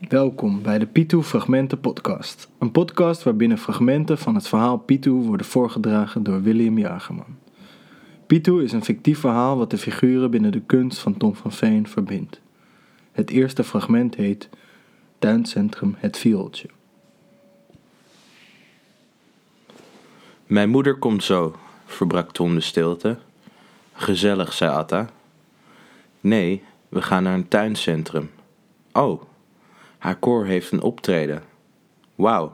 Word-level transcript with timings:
Welkom 0.00 0.62
bij 0.62 0.78
de 0.78 0.86
Pitu 0.86 1.22
Fragmenten 1.22 1.80
Podcast. 1.80 2.48
Een 2.58 2.70
podcast 2.70 3.22
waarbinnen 3.22 3.58
fragmenten 3.58 4.18
van 4.18 4.34
het 4.34 4.48
verhaal 4.48 4.78
Pitu 4.78 5.10
worden 5.10 5.46
voorgedragen 5.46 6.22
door 6.22 6.42
William 6.42 6.78
Jagerman. 6.78 7.38
Pitu 8.26 8.62
is 8.62 8.72
een 8.72 8.84
fictief 8.84 9.18
verhaal 9.18 9.56
wat 9.56 9.70
de 9.70 9.78
figuren 9.78 10.30
binnen 10.30 10.52
de 10.52 10.60
kunst 10.60 10.98
van 10.98 11.16
Tom 11.16 11.34
van 11.34 11.52
Veen 11.52 11.88
verbindt. 11.88 12.40
Het 13.12 13.30
eerste 13.30 13.64
fragment 13.64 14.14
heet 14.14 14.48
Tuincentrum 15.18 15.94
Het 15.98 16.16
Viooltje. 16.16 16.68
Mijn 20.46 20.70
moeder 20.70 20.98
komt 20.98 21.24
zo, 21.24 21.56
verbrak 21.84 22.32
Tom 22.32 22.54
de 22.54 22.60
stilte. 22.60 23.18
Gezellig, 23.92 24.52
zei 24.52 24.70
Atta. 24.70 25.08
Nee, 26.20 26.62
we 26.88 27.02
gaan 27.02 27.22
naar 27.22 27.34
een 27.34 27.48
tuincentrum. 27.48 28.30
Oh, 28.92 29.22
haar 30.06 30.16
koor 30.16 30.44
heeft 30.44 30.72
een 30.72 30.82
optreden. 30.82 31.42
Wauw. 32.14 32.52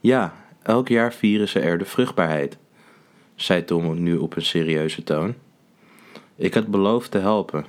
Ja, 0.00 0.34
elk 0.62 0.88
jaar 0.88 1.12
vieren 1.12 1.48
ze 1.48 1.60
er 1.60 1.78
de 1.78 1.84
vruchtbaarheid, 1.84 2.56
zei 3.34 3.64
Tom 3.64 4.02
nu 4.02 4.16
op 4.16 4.36
een 4.36 4.44
serieuze 4.44 5.02
toon. 5.02 5.34
Ik 6.36 6.54
had 6.54 6.66
beloofd 6.66 7.10
te 7.10 7.18
helpen. 7.18 7.64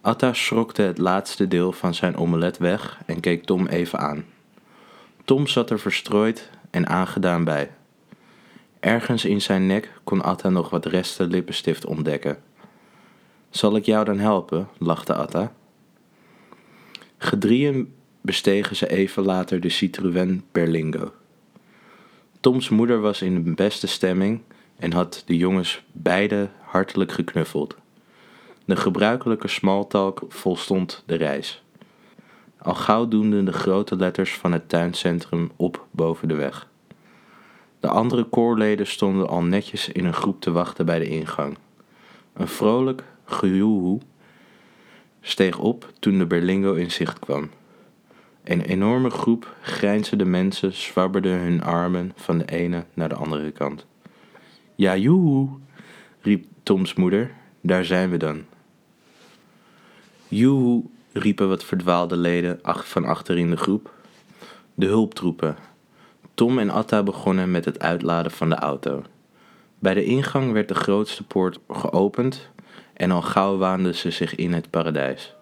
Atta 0.00 0.32
schrokte 0.32 0.82
het 0.82 0.98
laatste 0.98 1.48
deel 1.48 1.72
van 1.72 1.94
zijn 1.94 2.16
omelet 2.16 2.58
weg 2.58 3.00
en 3.06 3.20
keek 3.20 3.44
Tom 3.44 3.66
even 3.66 3.98
aan. 3.98 4.24
Tom 5.24 5.46
zat 5.46 5.70
er 5.70 5.78
verstrooid 5.78 6.50
en 6.70 6.86
aangedaan 6.86 7.44
bij. 7.44 7.70
Ergens 8.80 9.24
in 9.24 9.42
zijn 9.42 9.66
nek 9.66 9.92
kon 10.04 10.22
Atta 10.22 10.48
nog 10.48 10.70
wat 10.70 10.86
resten 10.86 11.28
lippenstift 11.28 11.86
ontdekken. 11.86 12.38
Zal 13.50 13.76
ik 13.76 13.84
jou 13.84 14.04
dan 14.04 14.18
helpen? 14.18 14.68
lachte 14.78 15.14
Atta. 15.14 15.52
Gedrieën 17.18 17.94
bestegen 18.20 18.76
ze 18.76 18.88
even 18.88 19.22
later 19.22 19.60
de 19.60 19.68
Citroën 19.68 20.44
Berlingo. 20.52 21.12
Toms 22.40 22.68
moeder 22.68 23.00
was 23.00 23.22
in 23.22 23.44
de 23.44 23.54
beste 23.54 23.86
stemming 23.86 24.40
en 24.76 24.92
had 24.92 25.22
de 25.26 25.36
jongens 25.36 25.82
beide 25.92 26.48
hartelijk 26.60 27.12
geknuffeld. 27.12 27.76
De 28.64 28.76
gebruikelijke 28.76 29.48
smalltalk 29.48 30.24
volstond 30.28 31.02
de 31.06 31.14
reis. 31.14 31.62
Al 32.58 32.74
gauw 32.74 33.08
doemden 33.08 33.44
de 33.44 33.52
grote 33.52 33.96
letters 33.96 34.34
van 34.34 34.52
het 34.52 34.68
tuincentrum 34.68 35.50
op 35.56 35.86
boven 35.90 36.28
de 36.28 36.34
weg. 36.34 36.68
De 37.80 37.88
andere 37.88 38.24
koorleden 38.24 38.86
stonden 38.86 39.28
al 39.28 39.42
netjes 39.42 39.88
in 39.88 40.04
een 40.04 40.14
groep 40.14 40.40
te 40.40 40.50
wachten 40.50 40.86
bij 40.86 40.98
de 40.98 41.08
ingang. 41.08 41.56
Een 42.32 42.48
vrolijk 42.48 43.04
gejoehoe 43.24 44.00
steeg 45.28 45.58
op 45.58 45.92
toen 45.98 46.18
de 46.18 46.26
Berlingo 46.26 46.74
in 46.74 46.90
zicht 46.90 47.18
kwam. 47.18 47.50
Een 48.44 48.60
enorme 48.60 49.10
groep 49.10 49.54
grijnzende 49.60 50.24
mensen 50.24 50.72
zwabberden 50.72 51.40
hun 51.40 51.62
armen 51.62 52.12
van 52.16 52.38
de 52.38 52.44
ene 52.44 52.84
naar 52.94 53.08
de 53.08 53.14
andere 53.14 53.50
kant. 53.50 53.86
Ja, 54.74 54.96
joehoe, 54.96 55.48
riep 56.20 56.44
Toms 56.62 56.94
moeder, 56.94 57.30
daar 57.60 57.84
zijn 57.84 58.10
we 58.10 58.16
dan. 58.16 58.44
Joehoe, 60.28 60.82
riepen 61.12 61.48
wat 61.48 61.64
verdwaalde 61.64 62.16
leden 62.16 62.60
van 62.64 63.04
achter 63.04 63.38
in 63.38 63.50
de 63.50 63.56
groep. 63.56 63.94
De 64.74 64.86
hulptroepen. 64.86 65.56
Tom 66.34 66.58
en 66.58 66.70
Atta 66.70 67.02
begonnen 67.02 67.50
met 67.50 67.64
het 67.64 67.78
uitladen 67.78 68.32
van 68.32 68.48
de 68.48 68.56
auto. 68.56 69.02
Bij 69.78 69.94
de 69.94 70.04
ingang 70.04 70.52
werd 70.52 70.68
de 70.68 70.74
grootste 70.74 71.24
poort 71.24 71.58
geopend 71.68 72.50
en 72.96 73.10
al 73.10 73.22
gauw 73.22 73.56
waanden 73.56 73.94
ze 73.94 74.10
zich 74.10 74.34
in 74.34 74.52
het 74.52 74.70
paradijs. 74.70 75.34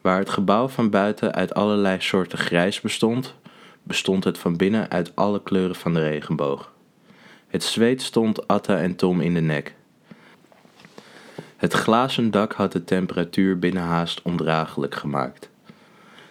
Waar 0.00 0.18
het 0.18 0.30
gebouw 0.30 0.68
van 0.68 0.90
buiten 0.90 1.34
uit 1.34 1.54
allerlei 1.54 2.00
soorten 2.00 2.38
grijs 2.38 2.80
bestond, 2.80 3.34
bestond 3.82 4.24
het 4.24 4.38
van 4.38 4.56
binnen 4.56 4.90
uit 4.90 5.16
alle 5.16 5.42
kleuren 5.42 5.76
van 5.76 5.94
de 5.94 6.08
regenboog. 6.08 6.72
Het 7.46 7.64
zweet 7.64 8.02
stond 8.02 8.48
Atta 8.48 8.78
en 8.78 8.96
Tom 8.96 9.20
in 9.20 9.34
de 9.34 9.40
nek. 9.40 9.74
Het 11.56 11.72
glazen 11.72 12.30
dak 12.30 12.52
had 12.52 12.72
de 12.72 12.84
temperatuur 12.84 13.58
binnenhaast 13.58 14.22
ondraaglijk 14.22 14.94
gemaakt. 14.94 15.50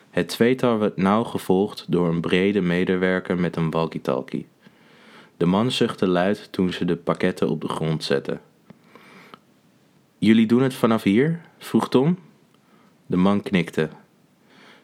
Het 0.09 0.28
tweetal 0.28 0.78
werd 0.78 0.97
nauw 0.97 1.23
gevolgd 1.23 1.85
door 1.88 2.09
een 2.09 2.22
brede 2.22 2.61
medewerker 2.61 3.39
met 3.39 3.55
een 3.55 3.69
walkie-talkie. 3.69 4.47
De 5.38 5.45
man 5.45 5.72
zuchtte 5.72 6.07
luid 6.07 6.51
toen 6.51 6.73
ze 6.73 6.85
de 6.85 6.95
pakketten 6.95 7.49
op 7.49 7.61
de 7.61 7.67
grond 7.67 8.03
zetten. 8.03 8.41
Jullie 10.23 10.45
doen 10.45 10.61
het 10.61 10.73
vanaf 10.73 11.03
hier? 11.03 11.41
vroeg 11.57 11.89
Tom. 11.89 12.17
De 13.05 13.17
man 13.17 13.41
knikte. 13.41 13.89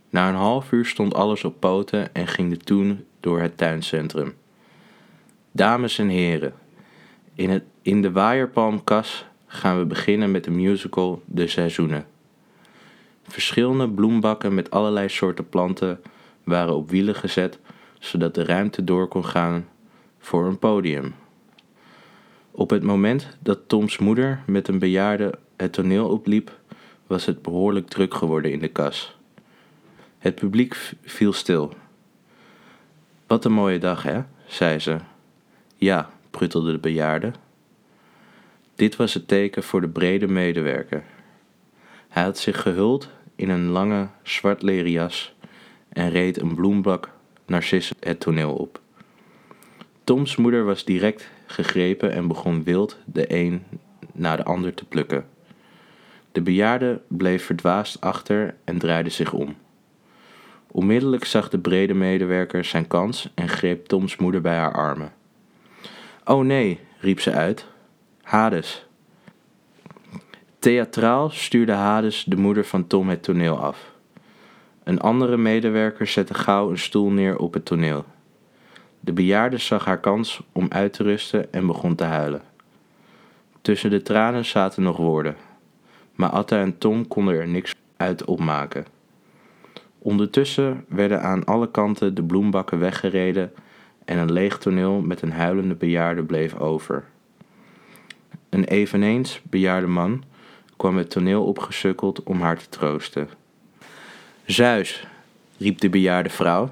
Na 0.09 0.29
een 0.29 0.35
half 0.35 0.71
uur 0.71 0.85
stond 0.85 1.13
alles 1.13 1.43
op 1.43 1.59
poten 1.59 2.13
en 2.13 2.27
ging 2.27 2.49
de 2.49 2.57
toen 2.57 3.05
door 3.19 3.39
het 3.39 3.57
tuincentrum. 3.57 4.35
Dames 5.51 5.99
en 5.99 6.07
heren, 6.07 6.53
in, 7.33 7.49
het, 7.49 7.63
in 7.81 8.01
de 8.01 8.11
waaierpalmkas 8.11 9.25
gaan 9.45 9.77
we 9.77 9.85
beginnen 9.85 10.31
met 10.31 10.43
de 10.43 10.51
musical 10.51 11.21
De 11.25 11.47
Seizoenen. 11.47 12.05
Verschillende 13.23 13.89
bloembakken 13.89 14.55
met 14.55 14.71
allerlei 14.71 15.09
soorten 15.09 15.49
planten 15.49 16.01
waren 16.43 16.75
op 16.75 16.89
wielen 16.89 17.15
gezet, 17.15 17.59
zodat 17.99 18.35
de 18.35 18.43
ruimte 18.43 18.83
door 18.83 19.07
kon 19.07 19.25
gaan 19.25 19.67
voor 20.19 20.45
een 20.45 20.59
podium. 20.59 21.13
Op 22.57 22.69
het 22.69 22.83
moment 22.83 23.27
dat 23.39 23.59
Toms 23.67 23.97
moeder 23.97 24.43
met 24.45 24.67
een 24.67 24.79
bejaarde 24.79 25.39
het 25.55 25.73
toneel 25.73 26.09
opliep, 26.09 26.59
was 27.07 27.25
het 27.25 27.41
behoorlijk 27.41 27.87
druk 27.87 28.13
geworden 28.13 28.51
in 28.51 28.59
de 28.59 28.67
kas. 28.67 29.17
Het 30.17 30.35
publiek 30.35 30.93
viel 31.01 31.33
stil. 31.33 31.73
Wat 33.27 33.45
een 33.45 33.51
mooie 33.51 33.79
dag, 33.79 34.03
hè? 34.03 34.21
zei 34.45 34.79
ze. 34.79 34.97
Ja, 35.75 36.09
pruttelde 36.31 36.71
de 36.71 36.77
bejaarde. 36.77 37.31
Dit 38.75 38.95
was 38.95 39.13
het 39.13 39.27
teken 39.27 39.63
voor 39.63 39.81
de 39.81 39.89
brede 39.89 40.27
medewerker. 40.27 41.03
Hij 42.07 42.23
had 42.23 42.37
zich 42.37 42.61
gehuld 42.61 43.09
in 43.35 43.49
een 43.49 43.67
lange 43.67 44.07
zwart 44.23 44.61
leren 44.61 44.91
jas 44.91 45.35
en 45.89 46.09
reed 46.09 46.41
een 46.41 46.55
bloembak 46.55 47.09
narcissen 47.45 47.95
het 47.99 48.19
toneel 48.19 48.53
op. 48.53 48.81
Toms 50.07 50.35
moeder 50.35 50.65
was 50.65 50.85
direct 50.85 51.29
gegrepen 51.45 52.11
en 52.11 52.27
begon 52.27 52.63
wild 52.63 52.97
de 53.05 53.33
een 53.33 53.63
na 54.13 54.35
de 54.35 54.43
ander 54.43 54.73
te 54.73 54.85
plukken. 54.85 55.25
De 56.31 56.41
bejaarde 56.41 57.01
bleef 57.07 57.45
verdwaasd 57.45 58.01
achter 58.01 58.55
en 58.63 58.77
draaide 58.77 59.09
zich 59.09 59.33
om. 59.33 59.55
Onmiddellijk 60.71 61.25
zag 61.25 61.49
de 61.49 61.59
brede 61.59 61.93
medewerker 61.93 62.65
zijn 62.65 62.87
kans 62.87 63.31
en 63.35 63.49
greep 63.49 63.85
Toms 63.85 64.15
moeder 64.15 64.41
bij 64.41 64.55
haar 64.55 64.73
armen. 64.73 65.13
Oh 66.25 66.45
nee, 66.45 66.79
riep 66.99 67.19
ze 67.19 67.31
uit. 67.31 67.65
Hades. 68.21 68.85
Theatraal 70.59 71.29
stuurde 71.29 71.73
Hades 71.73 72.23
de 72.23 72.37
moeder 72.37 72.65
van 72.65 72.87
Tom 72.87 73.09
het 73.09 73.23
toneel 73.23 73.57
af. 73.57 73.91
Een 74.83 74.99
andere 74.99 75.37
medewerker 75.37 76.07
zette 76.07 76.33
gauw 76.33 76.69
een 76.69 76.79
stoel 76.79 77.09
neer 77.09 77.37
op 77.37 77.53
het 77.53 77.65
toneel. 77.65 78.05
De 79.07 79.13
bejaarde 79.13 79.57
zag 79.57 79.85
haar 79.85 79.99
kans 79.99 80.41
om 80.51 80.65
uit 80.69 80.93
te 80.93 81.03
rusten 81.03 81.53
en 81.53 81.67
begon 81.67 81.95
te 81.95 82.03
huilen. 82.03 82.41
Tussen 83.61 83.89
de 83.89 84.01
tranen 84.01 84.45
zaten 84.45 84.83
nog 84.83 84.97
woorden, 84.97 85.35
maar 86.15 86.29
Atta 86.29 86.59
en 86.59 86.77
Tom 86.77 87.07
konden 87.07 87.35
er 87.35 87.47
niks 87.47 87.75
uit 87.97 88.25
opmaken. 88.25 88.85
Ondertussen 89.99 90.85
werden 90.87 91.21
aan 91.21 91.45
alle 91.45 91.71
kanten 91.71 92.15
de 92.15 92.23
bloembakken 92.23 92.79
weggereden 92.79 93.53
en 94.05 94.17
een 94.17 94.31
leeg 94.31 94.57
toneel 94.57 95.01
met 95.01 95.21
een 95.21 95.31
huilende 95.31 95.75
bejaarde 95.75 96.23
bleef 96.23 96.55
over. 96.55 97.03
Een 98.49 98.63
eveneens 98.63 99.41
bejaarde 99.43 99.87
man 99.87 100.23
kwam 100.77 100.97
het 100.97 101.09
toneel 101.09 101.45
opgesukkeld 101.45 102.23
om 102.23 102.41
haar 102.41 102.57
te 102.57 102.69
troosten. 102.69 103.29
Zeus, 104.45 105.07
riep 105.57 105.79
de 105.79 105.89
bejaarde 105.89 106.29
vrouw, 106.29 106.69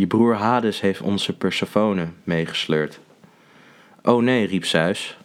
je 0.00 0.06
broer 0.06 0.34
Hades 0.34 0.80
heeft 0.80 1.00
onze 1.00 1.36
Persephone 1.36 2.08
meegesleurd. 2.24 3.00
Oh 4.02 4.22
nee, 4.22 4.46
riep 4.46 4.64
Zeus, 4.64 5.18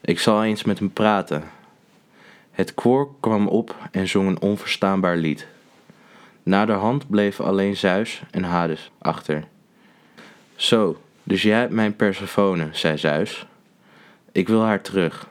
ik 0.00 0.18
zal 0.18 0.44
eens 0.44 0.64
met 0.64 0.78
hem 0.78 0.92
praten. 0.92 1.44
Het 2.50 2.74
koor 2.74 3.14
kwam 3.20 3.48
op 3.48 3.76
en 3.90 4.08
zong 4.08 4.28
een 4.28 4.40
onverstaanbaar 4.40 5.16
lied. 5.16 5.46
Naderhand 6.42 7.08
bleven 7.08 7.44
alleen 7.44 7.76
Zeus 7.76 8.22
en 8.30 8.42
Hades 8.42 8.90
achter. 8.98 9.44
Zo, 10.56 11.00
dus 11.22 11.42
jij 11.42 11.58
hebt 11.58 11.72
mijn 11.72 11.96
Persephone, 11.96 12.68
zei 12.72 12.98
Zeus. 12.98 13.46
Ik 14.32 14.48
wil 14.48 14.62
haar 14.62 14.82
terug. 14.82 15.28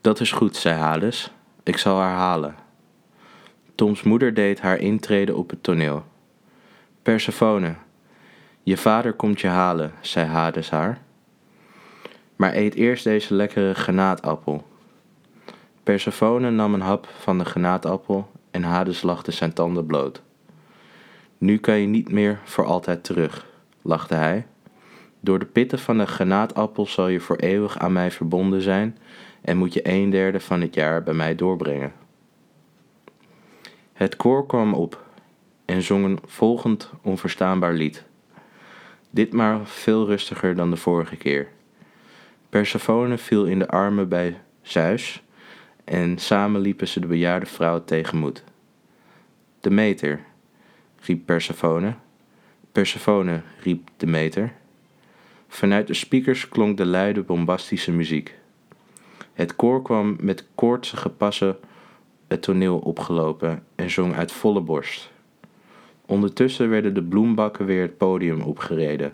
Dat 0.00 0.20
is 0.20 0.32
goed, 0.32 0.56
zei 0.56 0.74
Hades. 0.78 1.30
Ik 1.62 1.76
zal 1.76 1.98
haar 1.98 2.16
halen. 2.16 2.54
Toms 3.74 4.02
moeder 4.02 4.34
deed 4.34 4.60
haar 4.60 4.78
intreden 4.78 5.36
op 5.36 5.50
het 5.50 5.62
toneel. 5.62 6.04
Persephone, 7.02 7.74
je 8.62 8.76
vader 8.76 9.12
komt 9.12 9.40
je 9.40 9.46
halen, 9.46 9.92
zei 10.00 10.26
Hades 10.26 10.70
haar. 10.70 10.98
Maar 12.36 12.54
eet 12.54 12.74
eerst 12.74 13.04
deze 13.04 13.34
lekkere 13.34 13.74
granaatappel. 13.74 14.66
Persephone 15.82 16.50
nam 16.50 16.74
een 16.74 16.80
hap 16.80 17.08
van 17.18 17.38
de 17.38 17.44
granaatappel 17.44 18.30
en 18.50 18.62
Hades 18.62 19.02
lachte 19.02 19.30
zijn 19.30 19.52
tanden 19.52 19.86
bloot. 19.86 20.22
Nu 21.38 21.58
kan 21.58 21.78
je 21.78 21.86
niet 21.86 22.12
meer 22.12 22.40
voor 22.44 22.64
altijd 22.64 23.04
terug, 23.04 23.46
lachte 23.82 24.14
hij. 24.14 24.46
Door 25.20 25.38
de 25.38 25.46
pitten 25.46 25.78
van 25.78 25.98
de 25.98 26.06
granaatappel 26.06 26.86
zal 26.86 27.08
je 27.08 27.20
voor 27.20 27.36
eeuwig 27.36 27.78
aan 27.78 27.92
mij 27.92 28.10
verbonden 28.10 28.62
zijn 28.62 28.98
en 29.40 29.56
moet 29.56 29.72
je 29.72 29.88
een 29.88 30.10
derde 30.10 30.40
van 30.40 30.60
het 30.60 30.74
jaar 30.74 31.02
bij 31.02 31.14
mij 31.14 31.34
doorbrengen. 31.34 31.92
Het 33.92 34.16
koor 34.16 34.46
kwam 34.46 34.74
op 34.74 35.08
en 35.70 35.82
zong 35.82 36.04
een 36.04 36.18
volgend 36.26 36.90
onverstaanbaar 37.02 37.72
lied. 37.72 38.04
Ditmaal 39.10 39.66
veel 39.66 40.06
rustiger 40.06 40.54
dan 40.54 40.70
de 40.70 40.76
vorige 40.76 41.16
keer. 41.16 41.48
Persephone 42.48 43.18
viel 43.18 43.46
in 43.46 43.58
de 43.58 43.68
armen 43.68 44.08
bij 44.08 44.40
Zeus 44.62 45.22
en 45.84 46.18
samen 46.18 46.60
liepen 46.60 46.88
ze 46.88 47.00
de 47.00 47.06
bejaarde 47.06 47.46
vrouw 47.46 47.84
tegenmoet. 47.84 48.44
Demeter, 49.60 50.20
riep 51.00 51.26
Persephone. 51.26 51.94
Persephone, 52.72 53.42
riep 53.60 53.88
Demeter. 53.96 54.52
Vanuit 55.48 55.86
de 55.86 55.94
speakers 55.94 56.48
klonk 56.48 56.76
de 56.76 56.86
luide 56.86 57.22
bombastische 57.22 57.92
muziek. 57.92 58.34
Het 59.32 59.56
koor 59.56 59.82
kwam 59.82 60.16
met 60.20 60.46
koortsige 60.54 61.08
passen 61.08 61.56
het 62.28 62.42
toneel 62.42 62.78
opgelopen 62.78 63.64
en 63.74 63.90
zong 63.90 64.14
uit 64.14 64.32
volle 64.32 64.60
borst. 64.60 65.10
Ondertussen 66.10 66.68
werden 66.68 66.94
de 66.94 67.02
bloembakken 67.02 67.66
weer 67.66 67.82
het 67.82 67.96
podium 67.96 68.40
opgereden. 68.40 69.12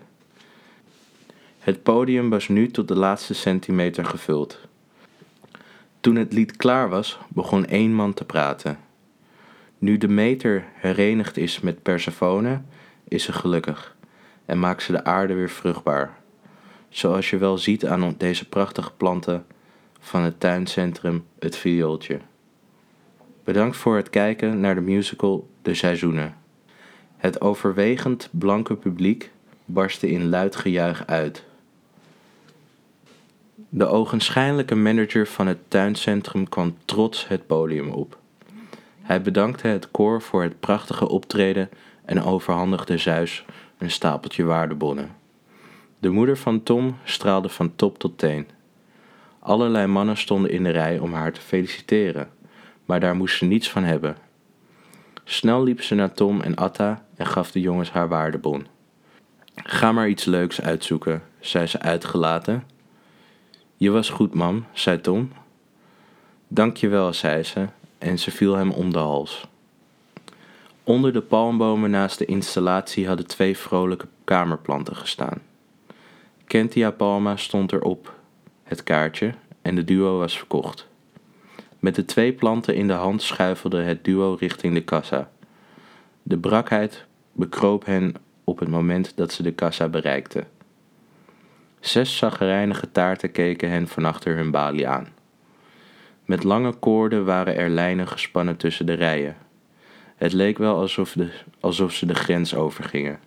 Het 1.58 1.82
podium 1.82 2.30
was 2.30 2.48
nu 2.48 2.70
tot 2.70 2.88
de 2.88 2.94
laatste 2.94 3.34
centimeter 3.34 4.04
gevuld. 4.04 4.60
Toen 6.00 6.16
het 6.16 6.32
lied 6.32 6.56
klaar 6.56 6.88
was, 6.88 7.18
begon 7.28 7.66
één 7.66 7.94
man 7.94 8.14
te 8.14 8.24
praten. 8.24 8.78
Nu 9.78 9.98
de 9.98 10.08
meter 10.08 10.64
herenigd 10.74 11.36
is 11.36 11.60
met 11.60 11.82
Persephone, 11.82 12.60
is 13.08 13.24
ze 13.24 13.32
gelukkig 13.32 13.96
en 14.44 14.58
maakt 14.58 14.82
ze 14.82 14.92
de 14.92 15.04
aarde 15.04 15.34
weer 15.34 15.50
vruchtbaar. 15.50 16.18
Zoals 16.88 17.30
je 17.30 17.38
wel 17.38 17.58
ziet 17.58 17.86
aan 17.86 18.14
deze 18.18 18.48
prachtige 18.48 18.92
planten 18.92 19.46
van 20.00 20.22
het 20.22 20.40
tuincentrum 20.40 21.24
Het 21.38 21.56
Viooltje. 21.56 22.20
Bedankt 23.44 23.76
voor 23.76 23.96
het 23.96 24.10
kijken 24.10 24.60
naar 24.60 24.74
de 24.74 24.80
musical 24.80 25.48
De 25.62 25.74
Seizoenen. 25.74 26.44
Het 27.26 27.40
overwegend 27.40 28.28
blanke 28.32 28.74
publiek 28.74 29.30
barstte 29.64 30.10
in 30.10 30.28
luid 30.28 30.56
gejuich 30.56 31.06
uit. 31.06 31.44
De 33.68 33.86
ogenschijnlijke 33.86 34.74
manager 34.74 35.26
van 35.26 35.46
het 35.46 35.58
tuincentrum 35.68 36.48
kwam 36.48 36.76
trots 36.84 37.28
het 37.28 37.46
podium 37.46 37.90
op. 37.90 38.18
Hij 39.02 39.22
bedankte 39.22 39.68
het 39.68 39.90
koor 39.90 40.22
voor 40.22 40.42
het 40.42 40.60
prachtige 40.60 41.08
optreden 41.08 41.68
en 42.04 42.22
overhandigde 42.22 42.98
Zeus 42.98 43.44
een 43.78 43.90
stapeltje 43.90 44.44
waardebonnen. 44.44 45.10
De 45.98 46.10
moeder 46.10 46.36
van 46.36 46.62
Tom 46.62 46.96
straalde 47.04 47.48
van 47.48 47.76
top 47.76 47.98
tot 47.98 48.18
teen. 48.18 48.46
Allerlei 49.38 49.86
mannen 49.86 50.16
stonden 50.16 50.50
in 50.50 50.62
de 50.62 50.70
rij 50.70 50.98
om 50.98 51.12
haar 51.12 51.32
te 51.32 51.40
feliciteren, 51.40 52.30
maar 52.84 53.00
daar 53.00 53.16
moest 53.16 53.36
ze 53.36 53.44
niets 53.44 53.70
van 53.70 53.84
hebben. 53.84 54.25
Snel 55.28 55.62
liep 55.62 55.82
ze 55.82 55.94
naar 55.94 56.12
Tom 56.12 56.40
en 56.40 56.54
Atta 56.54 57.04
en 57.16 57.26
gaf 57.26 57.50
de 57.50 57.60
jongens 57.60 57.90
haar 57.90 58.08
waardebon. 58.08 58.66
Ga 59.54 59.92
maar 59.92 60.08
iets 60.08 60.24
leuks 60.24 60.60
uitzoeken, 60.60 61.22
zei 61.40 61.66
ze 61.66 61.80
uitgelaten. 61.80 62.64
Je 63.76 63.90
was 63.90 64.08
goed, 64.08 64.34
mam, 64.34 64.64
zei 64.72 65.00
Tom. 65.00 65.32
Dank 66.48 66.76
je 66.76 66.88
wel, 66.88 67.12
zei 67.12 67.42
ze, 67.42 67.66
en 67.98 68.18
ze 68.18 68.30
viel 68.30 68.56
hem 68.56 68.70
om 68.70 68.92
de 68.92 68.98
hals. 68.98 69.46
Onder 70.84 71.12
de 71.12 71.22
palmbomen 71.22 71.90
naast 71.90 72.18
de 72.18 72.24
installatie 72.24 73.06
hadden 73.06 73.26
twee 73.26 73.56
vrolijke 73.56 74.06
kamerplanten 74.24 74.96
gestaan. 74.96 75.42
Kentia 76.44 76.90
Palma 76.90 77.36
stond 77.36 77.72
erop, 77.72 78.14
het 78.62 78.82
kaartje, 78.82 79.34
en 79.62 79.74
de 79.74 79.84
duo 79.84 80.18
was 80.18 80.38
verkocht. 80.38 80.88
Met 81.78 81.94
de 81.94 82.04
twee 82.04 82.32
planten 82.32 82.74
in 82.74 82.86
de 82.86 82.92
hand 82.92 83.22
schuifelde 83.22 83.82
het 83.82 84.04
duo 84.04 84.36
richting 84.38 84.74
de 84.74 84.84
kassa. 84.84 85.30
De 86.22 86.38
brakheid 86.38 87.04
bekroop 87.32 87.84
hen 87.84 88.14
op 88.44 88.58
het 88.58 88.68
moment 88.68 89.16
dat 89.16 89.32
ze 89.32 89.42
de 89.42 89.52
kassa 89.52 89.88
bereikten. 89.88 90.46
Zes 91.80 92.16
zaggerijnige 92.16 92.92
taarten 92.92 93.32
keken 93.32 93.70
hen 93.70 93.88
van 93.88 94.04
achter 94.04 94.36
hun 94.36 94.50
balie 94.50 94.88
aan. 94.88 95.08
Met 96.24 96.44
lange 96.44 96.72
koorden 96.72 97.24
waren 97.24 97.56
er 97.56 97.68
lijnen 97.68 98.08
gespannen 98.08 98.56
tussen 98.56 98.86
de 98.86 98.92
rijen. 98.92 99.36
Het 100.16 100.32
leek 100.32 100.58
wel 100.58 100.76
alsof, 100.76 101.12
de, 101.12 101.30
alsof 101.60 101.92
ze 101.92 102.06
de 102.06 102.14
grens 102.14 102.54
overgingen. 102.54 103.18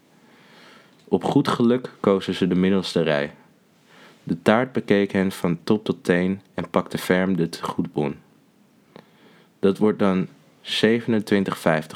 Op 1.07 1.23
goed 1.23 1.47
geluk 1.47 1.91
kozen 1.99 2.33
ze 2.33 2.47
de 2.47 2.55
middelste 2.55 3.01
rij. 3.01 3.33
De 4.23 4.41
taart 4.41 4.71
bekeek 4.71 5.11
hen 5.11 5.31
van 5.31 5.59
top 5.63 5.83
tot 5.83 6.03
teen 6.03 6.41
en 6.53 6.69
pakte 6.69 6.97
ferm 6.97 7.35
de 7.35 7.49
goedbon. 7.61 8.15
Dat 9.59 9.77
wordt 9.77 9.99
dan 9.99 10.27
27,50 10.27 10.31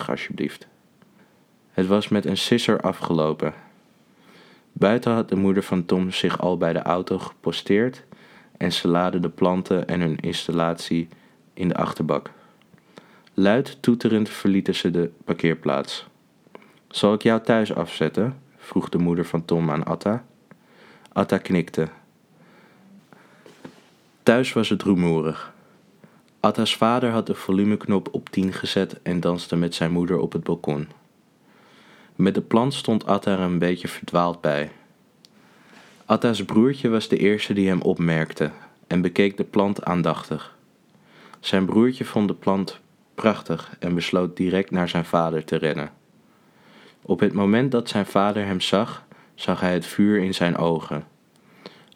alsjeblieft. 0.08 0.68
Het 1.72 1.88
was 1.88 2.08
met 2.08 2.26
een 2.26 2.38
sisser 2.38 2.82
afgelopen. 2.82 3.54
Buiten 4.72 5.12
had 5.12 5.30
de 5.30 5.36
moeder 5.36 5.64
van 5.64 5.86
Tom 5.86 6.12
zich 6.12 6.40
al 6.40 6.58
bij 6.58 6.74
de 6.74 6.82
auto 6.82 7.20
geposteerd 7.20 8.04
en 8.58 8.72
ze 8.72 8.88
laden 8.88 9.22
de 9.22 9.30
planten 9.30 9.88
en 9.88 10.02
hun 10.02 10.20
installatie 10.20 11.08
in 11.54 11.68
de 11.68 11.76
achterbak. 11.76 12.32
Luid 13.34 13.78
toeterend 13.82 14.30
verlieten 14.30 14.76
ze 14.76 14.92
de 14.92 15.12
parkeerplaats. 15.24 16.08
Zal 16.88 17.14
ik 17.14 17.22
jou 17.22 17.42
thuis 17.42 17.74
afzetten? 17.74 18.42
vroeg 18.58 18.90
de 18.90 18.98
moeder 18.98 19.26
van 19.26 19.46
Tom 19.46 19.72
aan 19.72 19.84
Atta. 19.84 20.26
Atta 21.12 21.38
knikte. 21.38 21.88
Thuis 24.24 24.54
was 24.54 24.70
het 24.70 24.84
rumoerig. 24.84 25.53
Atta's 26.44 26.76
vader 26.76 27.12
had 27.12 27.28
de 27.28 27.36
volumeknop 27.36 28.08
op 28.12 28.30
10 28.30 28.54
gezet 28.54 29.02
en 29.02 29.20
danste 29.20 29.56
met 29.56 29.76
zijn 29.76 29.92
moeder 29.92 30.18
op 30.18 30.32
het 30.32 30.44
balkon. 30.44 30.88
Met 32.16 32.36
de 32.36 32.42
plant 32.42 32.74
stond 32.74 33.06
Atta 33.06 33.32
er 33.32 33.40
een 33.40 33.60
beetje 33.60 33.88
verdwaald 33.88 34.42
bij. 34.42 34.72
Atta's 36.06 36.46
broertje 36.46 36.90
was 36.90 37.08
de 37.08 37.18
eerste 37.18 37.54
die 37.54 37.68
hem 37.68 37.82
opmerkte 37.82 38.52
en 38.88 39.02
bekeek 39.02 39.38
de 39.38 39.44
plant 39.44 39.84
aandachtig. 39.84 40.58
Zijn 41.40 41.66
broertje 41.66 42.06
vond 42.06 42.28
de 42.28 42.34
plant 42.36 42.80
prachtig 43.16 43.76
en 43.80 43.96
besloot 43.96 44.38
direct 44.38 44.72
naar 44.72 44.90
zijn 44.90 45.06
vader 45.06 45.44
te 45.44 45.56
rennen. 45.56 45.92
Op 47.02 47.20
het 47.20 47.34
moment 47.34 47.72
dat 47.72 47.90
zijn 47.90 48.06
vader 48.06 48.46
hem 48.46 48.62
zag, 48.62 49.06
zag 49.36 49.60
hij 49.60 49.74
het 49.74 49.86
vuur 49.86 50.24
in 50.24 50.34
zijn 50.34 50.58
ogen. 50.58 51.04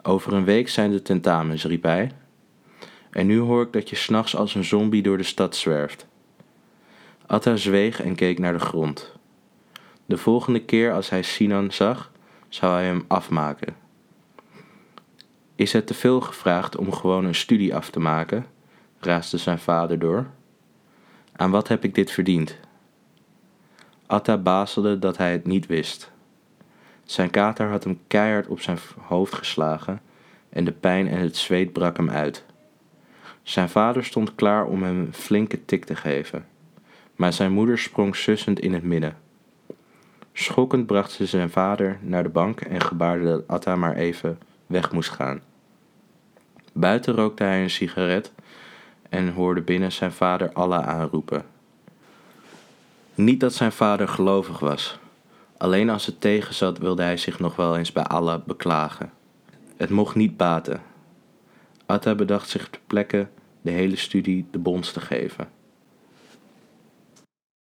Over 0.01 0.34
een 0.34 0.46
week 0.46 0.70
zijn 0.70 0.92
de 0.92 1.01
tentamens, 1.01 1.63
riep 1.63 1.84
hij. 1.84 2.12
En 3.18 3.28
nu 3.28 3.40
hoor 3.40 3.62
ik 3.62 3.74
dat 3.74 3.90
je 3.90 3.96
s'nachts 3.96 4.36
als 4.36 4.56
een 4.56 4.64
zombie 4.64 5.02
door 5.02 5.18
de 5.18 5.24
stad 5.24 5.56
zwerft. 5.56 6.08
Atta 7.26 7.56
zweeg 7.56 8.02
en 8.02 8.16
keek 8.16 8.40
naar 8.40 8.54
de 8.54 8.60
grond. 8.60 9.14
De 10.06 10.18
volgende 10.18 10.66
keer 10.66 10.94
als 10.94 11.10
hij 11.10 11.22
Sinan 11.22 11.72
zag, 11.72 12.12
zou 12.50 12.74
hij 12.74 12.86
hem 12.86 13.06
afmaken. 13.08 13.76
Is 15.56 15.74
het 15.74 15.88
te 15.88 15.94
veel 15.94 16.22
gevraagd 16.22 16.78
om 16.78 16.92
gewoon 16.92 17.26
een 17.26 17.36
studie 17.36 17.76
af 17.76 17.90
te 17.90 18.00
maken? 18.00 18.46
raasde 19.00 19.38
zijn 19.38 19.60
vader 19.60 20.00
door. 20.00 20.28
Aan 21.36 21.52
wat 21.52 21.68
heb 21.68 21.84
ik 21.84 21.96
dit 21.96 22.12
verdiend? 22.12 22.60
Atta 24.06 24.38
bazelde 24.38 25.00
dat 25.00 25.18
hij 25.18 25.32
het 25.32 25.46
niet 25.46 25.66
wist. 25.66 26.12
Zijn 27.04 27.30
kater 27.30 27.70
had 27.70 27.84
hem 27.84 28.00
keihard 28.08 28.48
op 28.48 28.62
zijn 28.62 28.78
hoofd 29.00 29.34
geslagen 29.34 30.02
en 30.50 30.64
de 30.64 30.72
pijn 30.72 31.08
en 31.08 31.20
het 31.20 31.38
zweet 31.38 31.74
brak 31.74 31.98
hem 31.98 32.10
uit. 32.10 32.46
Zijn 33.48 33.70
vader 33.70 34.06
stond 34.06 34.36
klaar 34.36 34.66
om 34.66 34.84
hem 34.84 35.00
een 35.00 35.13
flinke 35.13 35.66
tik 35.66 35.86
te 35.86 35.96
geven, 35.96 36.46
maar 37.16 37.34
zijn 37.34 37.51
moeder 37.51 37.77
sprong 37.77 38.16
sussend 38.16 38.60
in 38.60 38.74
het 38.74 38.84
midden. 38.84 39.18
Schokkend 40.34 40.86
bracht 40.86 41.12
ze 41.12 41.25
zijn 41.25 41.50
vader 41.50 41.98
naar 42.01 42.24
de 42.24 42.30
bank 42.30 42.62
en 42.62 42.82
gebaarde 42.82 43.25
dat 43.25 43.48
Atta 43.48 43.75
maar 43.75 43.96
even 43.96 44.39
weg 44.66 44.92
moest 44.92 45.10
gaan. 45.10 45.42
Buiten 46.74 47.13
rookte 47.13 47.44
hij 47.44 47.63
een 47.63 47.70
sigaret 47.70 48.32
en 49.10 49.34
hoorde 49.34 49.62
binnen 49.62 49.92
zijn 49.92 50.12
vader 50.12 50.54
Allah 50.54 50.88
aanroepen. 50.88 51.46
Niet 53.16 53.39
dat 53.39 53.54
zijn 53.54 53.72
vader 53.72 54.08
gelovig 54.08 54.60
was. 54.60 55.00
Alleen 55.58 55.89
als 55.89 56.06
het 56.06 56.22
tegen 56.22 56.54
zat 56.54 56.77
wilde 56.77 57.04
hij 57.04 57.18
zich 57.18 57.39
nog 57.39 57.56
wel 57.56 57.77
eens 57.77 57.92
bij 57.92 58.04
Allah 58.04 58.44
beklagen. 58.46 59.12
Het 59.77 59.89
mocht 59.89 60.16
niet 60.16 60.38
baten. 60.38 60.82
Atta 61.86 62.16
bedacht 62.16 62.50
zich 62.50 62.70
ter 62.70 62.82
plekke 62.88 63.27
de 63.68 63.74
hele 63.74 63.96
studie 63.96 64.46
de 64.52 64.60
bons 64.60 64.92
te 64.92 65.02
geven. 65.02 65.57